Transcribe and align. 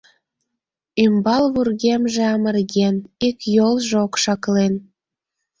Ӱмбал 1.03 1.45
вургемже 1.53 2.23
амырген, 2.35 2.95
ик 3.27 3.37
йолжо 3.55 3.97
окшаклен. 4.05 4.73